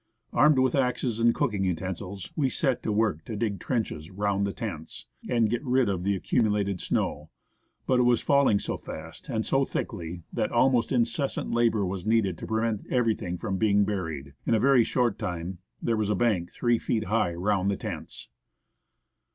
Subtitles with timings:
[0.33, 4.51] Armed with axes and cooking utensils, we set to work to dig trenches round the
[4.51, 7.29] tents, and get rid of the accumulated snow.
[7.85, 11.91] But it was falling so fast and so thickly, that almost incessant labour CAMP OX
[11.91, 11.91] NEWTON GLACIER, IN THE EOG.
[11.91, 14.33] was needed to prevent everything from being buried.
[14.47, 18.29] In a very short time there was a bank three feet high round the tents.